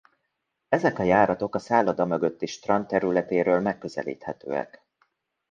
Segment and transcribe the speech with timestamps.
[0.69, 4.85] Ezek a járatok a szálloda mögötti strand területéről megközelíthetőek.